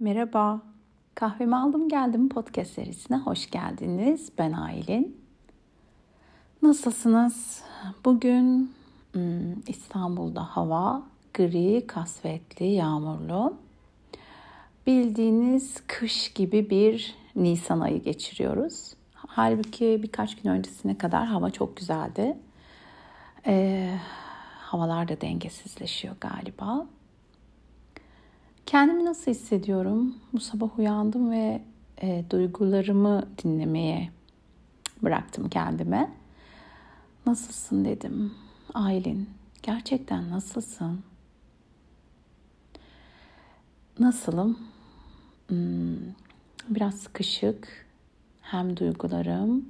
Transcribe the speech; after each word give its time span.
Merhaba, 0.00 0.60
kahvemi 1.14 1.56
aldım 1.56 1.88
geldim 1.88 2.28
podcast 2.28 2.70
serisine 2.70 3.16
hoş 3.16 3.50
geldiniz. 3.50 4.32
Ben 4.38 4.52
Aylin. 4.52 5.20
Nasılsınız? 6.62 7.62
Bugün 8.04 8.72
hmm, 9.12 9.60
İstanbul'da 9.66 10.44
hava 10.44 11.02
gri, 11.34 11.86
kasvetli, 11.86 12.66
yağmurlu. 12.66 13.56
Bildiğiniz 14.86 15.82
kış 15.86 16.32
gibi 16.32 16.70
bir 16.70 17.14
Nisan 17.36 17.80
ayı 17.80 18.02
geçiriyoruz. 18.02 18.94
Halbuki 19.14 20.00
birkaç 20.02 20.36
gün 20.36 20.50
öncesine 20.50 20.98
kadar 20.98 21.26
hava 21.26 21.50
çok 21.50 21.76
güzeldi. 21.76 22.38
Ee, 23.46 23.98
havalar 24.60 25.08
da 25.08 25.20
dengesizleşiyor 25.20 26.16
galiba. 26.20 26.86
Kendimi 28.66 29.04
nasıl 29.04 29.30
hissediyorum? 29.30 30.14
Bu 30.32 30.40
sabah 30.40 30.78
uyandım 30.78 31.30
ve 31.30 31.62
e, 32.02 32.24
duygularımı 32.30 33.28
dinlemeye 33.44 34.10
bıraktım 35.02 35.48
kendime. 35.48 36.10
Nasılsın 37.26 37.84
dedim. 37.84 38.34
Aylin, 38.74 39.30
gerçekten 39.62 40.30
nasılsın? 40.30 41.00
Nasılım? 43.98 44.58
Hmm, 45.48 45.96
biraz 46.68 46.94
sıkışık. 46.94 47.86
Hem 48.42 48.76
duygularım 48.76 49.68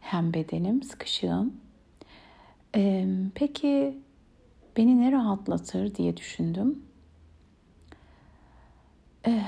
hem 0.00 0.34
bedenim 0.34 0.82
sıkışığım. 0.82 1.52
Ee, 2.76 3.06
peki 3.34 3.98
beni 4.76 5.00
ne 5.00 5.12
rahatlatır 5.12 5.94
diye 5.94 6.16
düşündüm. 6.16 6.82
Ee, 9.26 9.42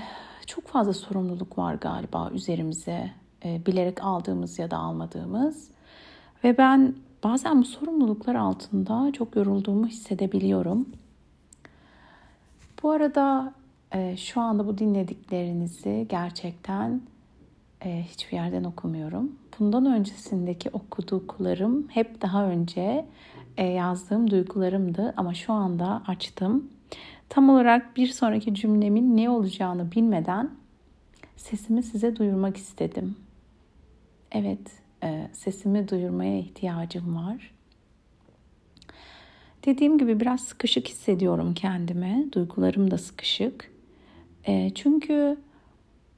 çok 0.47 0.67
fazla 0.67 0.93
sorumluluk 0.93 1.59
var 1.59 1.75
galiba 1.75 2.31
üzerimize 2.35 3.11
e, 3.45 3.67
bilerek 3.67 4.05
aldığımız 4.05 4.59
ya 4.59 4.71
da 4.71 4.77
almadığımız 4.77 5.71
ve 6.45 6.59
ben 6.59 6.95
bazen 7.25 7.61
bu 7.61 7.65
sorumluluklar 7.65 8.35
altında 8.35 9.13
çok 9.13 9.37
yorulduğumu 9.37 9.87
hissedebiliyorum. 9.87 10.89
Bu 12.83 12.91
arada 12.91 13.55
e, 13.95 14.17
şu 14.17 14.41
anda 14.41 14.67
bu 14.67 14.79
dinlediklerinizi 14.79 16.07
gerçekten 16.09 17.01
hiçbir 17.85 18.37
yerden 18.37 18.65
okumuyorum. 18.65 19.33
Bundan 19.59 19.87
öncesindeki 19.87 20.71
okuduklarım 20.71 21.89
hep 21.89 22.23
daha 22.23 22.45
önce 22.45 23.07
yazdığım 23.59 24.31
duygularımdı 24.31 25.15
ama 25.17 25.35
şu 25.35 25.53
anda 25.53 26.03
açtım 26.07 26.71
Tam 27.29 27.51
olarak 27.51 27.97
bir 27.97 28.07
sonraki 28.07 28.55
cümlemin 28.55 29.17
ne 29.17 29.31
olacağını 29.31 29.93
bilmeden 29.93 30.51
sesimi 31.37 31.83
size 31.83 32.17
duyurmak 32.17 32.57
istedim. 32.57 33.17
Evet, 34.33 34.73
e, 35.03 35.29
sesimi 35.33 35.89
duyurmaya 35.89 36.39
ihtiyacım 36.39 37.17
var. 37.17 37.51
Dediğim 39.65 39.99
gibi 39.99 40.21
biraz 40.21 40.41
sıkışık 40.41 40.89
hissediyorum 40.89 41.55
kendime. 41.55 42.25
Duygularım 42.33 42.91
da 42.91 42.99
sıkışık. 42.99 43.71
E, 44.45 44.71
çünkü 44.75 45.37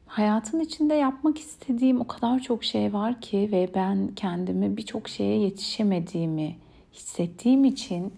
hayatın 0.06 0.60
içinde 0.60 0.94
yapmak 0.94 1.38
istediğim 1.38 2.00
o 2.00 2.06
kadar 2.06 2.40
çok 2.40 2.64
şey 2.64 2.92
var 2.92 3.20
ki 3.20 3.48
ve 3.52 3.70
ben 3.74 4.08
kendimi 4.16 4.76
birçok 4.76 5.08
şeye 5.08 5.38
yetişemediğimi 5.38 6.56
hissettiğim 6.92 7.64
için 7.64 8.12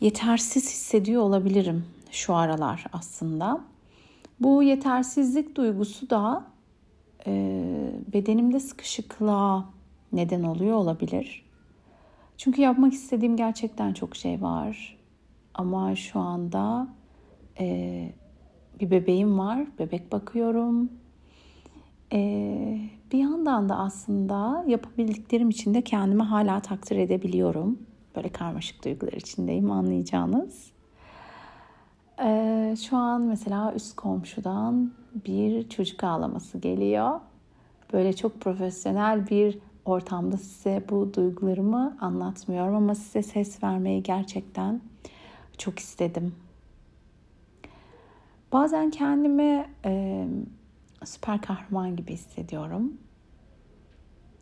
yetersiz 0.00 0.70
hissediyor 0.70 1.22
olabilirim 1.22 1.84
şu 2.10 2.34
aralar 2.34 2.84
aslında. 2.92 3.60
Bu 4.40 4.62
yetersizlik 4.62 5.56
duygusu 5.56 6.10
da 6.10 6.44
e, 7.26 7.62
bedenimde 8.12 8.60
sıkışıklığa 8.60 9.64
neden 10.12 10.42
oluyor 10.42 10.76
olabilir. 10.76 11.44
Çünkü 12.36 12.62
yapmak 12.62 12.92
istediğim 12.92 13.36
gerçekten 13.36 13.92
çok 13.92 14.16
şey 14.16 14.42
var. 14.42 14.98
Ama 15.54 15.96
şu 15.96 16.20
anda 16.20 16.88
e, 17.60 18.08
bir 18.80 18.90
bebeğim 18.90 19.38
var, 19.38 19.66
bebek 19.78 20.12
bakıyorum. 20.12 20.92
E, 22.12 22.80
bir 23.12 23.18
yandan 23.18 23.68
da 23.68 23.78
aslında 23.78 24.64
yapabildiklerim 24.66 25.48
için 25.50 25.74
de 25.74 25.82
kendimi 25.82 26.22
hala 26.22 26.60
takdir 26.60 26.96
edebiliyorum. 26.96 27.78
Böyle 28.18 28.32
karmaşık 28.32 28.84
duygular 28.84 29.12
içindeyim 29.12 29.70
anlayacağınız. 29.70 30.70
Ee, 32.22 32.74
şu 32.88 32.96
an 32.96 33.22
mesela 33.22 33.74
üst 33.74 33.96
komşudan 33.96 34.92
bir 35.26 35.68
çocuk 35.68 36.04
ağlaması 36.04 36.58
geliyor. 36.58 37.20
Böyle 37.92 38.12
çok 38.12 38.40
profesyonel 38.40 39.28
bir 39.30 39.58
ortamda 39.84 40.36
size 40.36 40.84
bu 40.90 41.14
duygularımı 41.14 41.96
anlatmıyorum 42.00 42.74
ama 42.74 42.94
size 42.94 43.22
ses 43.22 43.62
vermeyi 43.62 44.02
gerçekten 44.02 44.80
çok 45.58 45.78
istedim. 45.78 46.34
Bazen 48.52 48.90
kendimi 48.90 49.66
e, 49.84 50.24
süper 51.04 51.40
kahraman 51.40 51.96
gibi 51.96 52.12
hissediyorum. 52.12 52.92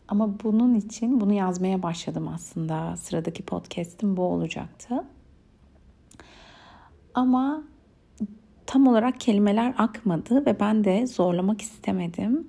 Ama 0.09 0.41
bunun 0.45 0.75
için 0.75 1.21
bunu 1.21 1.33
yazmaya 1.33 1.83
başladım 1.83 2.29
aslında. 2.29 2.97
Sıradaki 2.97 3.43
podcast'im 3.43 4.17
bu 4.17 4.23
olacaktı. 4.23 5.05
Ama 7.15 7.63
tam 8.67 8.87
olarak 8.87 9.21
kelimeler 9.21 9.75
akmadı 9.79 10.47
ve 10.47 10.61
ben 10.61 10.85
de 10.85 11.07
zorlamak 11.07 11.63
istemedim. 11.63 12.49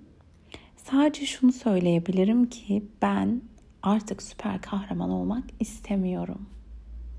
Sadece 0.77 1.25
şunu 1.25 1.51
söyleyebilirim 1.51 2.49
ki 2.49 2.85
ben 3.01 3.41
artık 3.83 4.23
süper 4.23 4.61
kahraman 4.61 5.09
olmak 5.09 5.43
istemiyorum. 5.59 6.49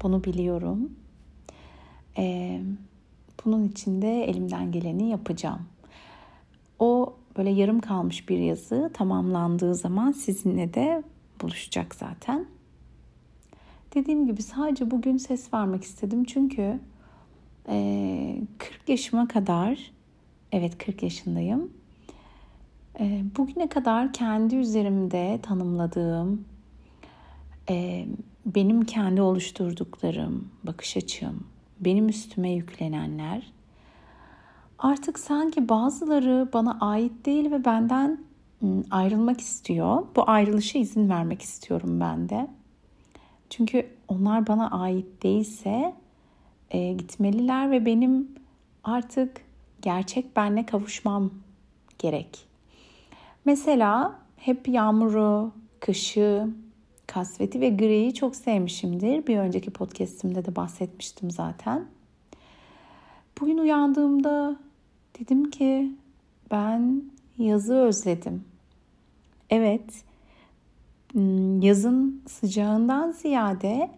Bunu 0.02 0.24
biliyorum. 0.24 0.92
Ee, 2.18 2.60
bunun 3.44 3.64
için 3.68 4.02
de 4.02 4.24
elimden 4.24 4.72
geleni 4.72 5.10
yapacağım. 5.10 5.62
O 6.78 7.17
böyle 7.38 7.50
yarım 7.50 7.80
kalmış 7.80 8.28
bir 8.28 8.38
yazı 8.38 8.90
tamamlandığı 8.94 9.74
zaman 9.74 10.12
sizinle 10.12 10.74
de 10.74 11.02
buluşacak 11.42 11.94
zaten. 11.94 12.46
Dediğim 13.94 14.26
gibi 14.26 14.42
sadece 14.42 14.90
bugün 14.90 15.16
ses 15.16 15.54
vermek 15.54 15.84
istedim 15.84 16.24
çünkü 16.24 16.80
e, 17.68 18.40
40 18.58 18.88
yaşıma 18.88 19.28
kadar 19.28 19.92
evet 20.52 20.78
40 20.78 21.02
yaşındayım. 21.02 21.70
Bugüne 23.36 23.68
kadar 23.68 24.12
kendi 24.12 24.56
üzerimde 24.56 25.38
tanımladığım 25.42 26.44
benim 28.46 28.84
kendi 28.84 29.22
oluşturduklarım, 29.22 30.48
bakış 30.64 30.96
açım, 30.96 31.46
benim 31.80 32.08
üstüme 32.08 32.52
yüklenenler 32.52 33.52
artık 34.78 35.18
sanki 35.18 35.68
bazıları 35.68 36.48
bana 36.52 36.78
ait 36.80 37.26
değil 37.26 37.50
ve 37.50 37.64
benden 37.64 38.18
ıı, 38.62 38.84
ayrılmak 38.90 39.40
istiyor. 39.40 40.02
Bu 40.16 40.30
ayrılışa 40.30 40.78
izin 40.78 41.08
vermek 41.08 41.42
istiyorum 41.42 42.00
ben 42.00 42.28
de. 42.28 42.48
Çünkü 43.50 43.86
onlar 44.08 44.46
bana 44.46 44.70
ait 44.70 45.22
değilse 45.22 45.94
e, 46.70 46.92
gitmeliler 46.92 47.70
ve 47.70 47.86
benim 47.86 48.28
artık 48.84 49.40
gerçek 49.82 50.36
benle 50.36 50.66
kavuşmam 50.66 51.30
gerek. 51.98 52.46
Mesela 53.44 54.18
hep 54.36 54.68
yağmuru, 54.68 55.52
kışı, 55.80 56.48
kasveti 57.06 57.60
ve 57.60 57.68
griyi 57.68 58.14
çok 58.14 58.36
sevmişimdir. 58.36 59.26
Bir 59.26 59.38
önceki 59.38 59.70
podcastimde 59.70 60.44
de 60.44 60.56
bahsetmiştim 60.56 61.30
zaten. 61.30 61.86
Bugün 63.40 63.58
uyandığımda 63.58 64.56
Dedim 65.20 65.50
ki 65.50 65.92
ben 66.50 67.02
yazı 67.38 67.74
özledim. 67.74 68.44
Evet, 69.50 70.04
hmm, 71.12 71.60
yazın 71.60 72.22
sıcağından 72.26 73.12
ziyade 73.12 73.90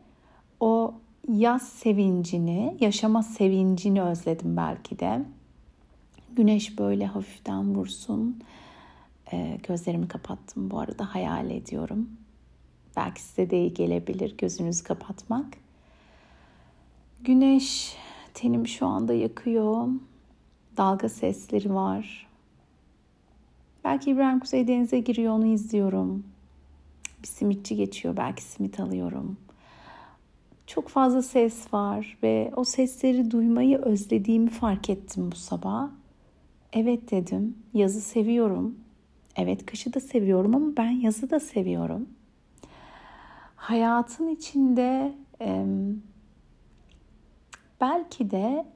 o 0.60 0.94
yaz 1.28 1.68
sevincini, 1.68 2.76
yaşama 2.80 3.22
sevincini 3.22 4.02
özledim 4.02 4.56
belki 4.56 4.98
de. 4.98 5.22
Güneş 6.36 6.78
böyle 6.78 7.06
hafiften 7.06 7.74
vursun. 7.74 8.42
Ee, 9.32 9.58
gözlerimi 9.68 10.08
kapattım 10.08 10.70
bu 10.70 10.78
arada 10.78 11.14
hayal 11.14 11.50
ediyorum. 11.50 12.10
Belki 12.96 13.22
size 13.22 13.50
de 13.50 13.60
iyi 13.60 13.74
gelebilir 13.74 14.36
gözünüzü 14.38 14.84
kapatmak. 14.84 15.46
Güneş 17.24 17.96
tenim 18.34 18.66
şu 18.66 18.86
anda 18.86 19.14
yakıyor 19.14 19.88
dalga 20.80 21.08
sesleri 21.08 21.74
var. 21.74 22.26
Belki 23.84 24.10
İbrahim 24.10 24.40
Kuzey 24.40 24.68
Denize 24.68 25.00
giriyor 25.00 25.32
onu 25.32 25.46
izliyorum. 25.46 26.24
Bir 27.22 27.28
simitçi 27.28 27.76
geçiyor 27.76 28.16
belki 28.16 28.42
simit 28.42 28.80
alıyorum. 28.80 29.36
Çok 30.66 30.88
fazla 30.88 31.22
ses 31.22 31.74
var 31.74 32.18
ve 32.22 32.52
o 32.56 32.64
sesleri 32.64 33.30
duymayı 33.30 33.78
özlediğimi 33.78 34.50
fark 34.50 34.90
ettim 34.90 35.32
bu 35.32 35.36
sabah. 35.36 35.90
Evet 36.72 37.10
dedim. 37.10 37.58
Yazı 37.74 38.00
seviyorum. 38.00 38.78
Evet 39.36 39.66
kışı 39.66 39.94
da 39.94 40.00
seviyorum 40.00 40.54
ama 40.54 40.76
ben 40.76 40.90
yazı 40.90 41.30
da 41.30 41.40
seviyorum. 41.40 42.08
Hayatın 43.56 44.28
içinde 44.28 45.14
belki 47.80 48.30
de 48.30 48.66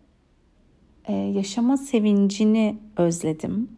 yaşama 1.13 1.77
sevincini 1.77 2.79
özledim. 2.97 3.69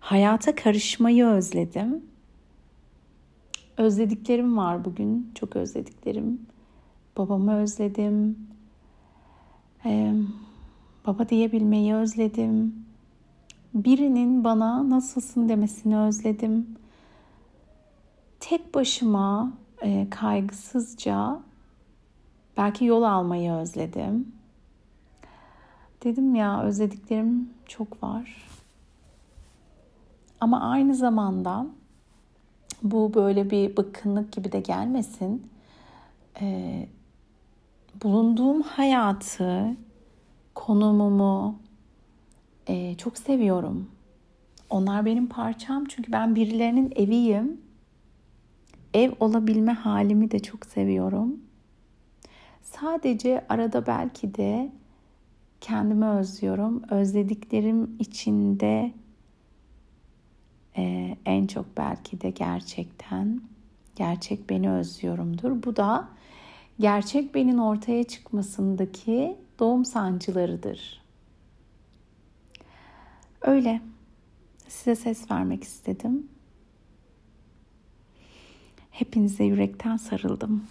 Hayata 0.00 0.54
karışmayı 0.54 1.26
özledim. 1.26 2.02
Özlediklerim 3.76 4.56
var 4.56 4.84
bugün. 4.84 5.30
Çok 5.34 5.56
özlediklerim. 5.56 6.40
Babamı 7.16 7.54
özledim. 7.56 8.38
Ee, 9.84 10.12
baba 11.06 11.28
diyebilmeyi 11.28 11.94
özledim. 11.94 12.74
Birinin 13.74 14.44
bana 14.44 14.90
nasılsın 14.90 15.48
demesini 15.48 15.98
özledim. 15.98 16.66
Tek 18.40 18.74
başıma 18.74 19.52
e, 19.82 20.06
kaygısızca 20.10 21.40
belki 22.56 22.84
yol 22.84 23.02
almayı 23.02 23.52
özledim. 23.52 24.37
Dedim 26.04 26.34
ya 26.34 26.62
özlediklerim 26.62 27.50
çok 27.66 28.02
var. 28.02 28.48
Ama 30.40 30.70
aynı 30.70 30.94
zamanda 30.94 31.66
bu 32.82 33.14
böyle 33.14 33.50
bir 33.50 33.76
bıkkınlık 33.76 34.32
gibi 34.32 34.52
de 34.52 34.60
gelmesin. 34.60 35.46
Ee, 36.40 36.88
bulunduğum 38.02 38.62
hayatı, 38.62 39.76
konumumu 40.54 41.58
e, 42.66 42.94
çok 42.94 43.18
seviyorum. 43.18 43.90
Onlar 44.70 45.04
benim 45.04 45.26
parçam 45.26 45.84
çünkü 45.84 46.12
ben 46.12 46.34
birilerinin 46.34 46.92
eviyim. 46.96 47.60
Ev 48.94 49.12
olabilme 49.20 49.72
halimi 49.72 50.30
de 50.30 50.38
çok 50.38 50.66
seviyorum. 50.66 51.40
Sadece 52.62 53.44
arada 53.48 53.86
belki 53.86 54.34
de 54.34 54.72
kendimi 55.60 56.06
özlüyorum. 56.06 56.82
Özlediklerim 56.90 57.96
içinde 57.98 58.92
e, 60.76 61.16
en 61.26 61.46
çok 61.46 61.76
belki 61.76 62.20
de 62.20 62.30
gerçekten 62.30 63.40
gerçek 63.96 64.50
beni 64.50 64.70
özlüyorumdur. 64.70 65.62
Bu 65.62 65.76
da 65.76 66.08
gerçek 66.80 67.34
benin 67.34 67.58
ortaya 67.58 68.04
çıkmasındaki 68.04 69.36
doğum 69.58 69.84
sancılarıdır. 69.84 71.02
Öyle 73.42 73.80
size 74.68 74.96
ses 74.96 75.30
vermek 75.30 75.64
istedim. 75.64 76.28
Hepinize 78.90 79.44
yürekten 79.44 79.96
sarıldım. 79.96 80.64